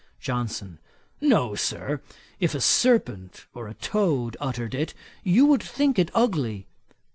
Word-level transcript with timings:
JOHNSON. 0.19 0.79
'No, 1.21 1.53
Sir, 1.53 2.01
if 2.39 2.55
a 2.55 2.59
serpent 2.59 3.45
or 3.53 3.67
a 3.67 3.75
toad 3.75 4.35
uttered 4.39 4.73
it, 4.73 4.95
you 5.23 5.45
would 5.45 5.61
think 5.61 5.99
it 5.99 6.09
ugly.' 6.15 6.65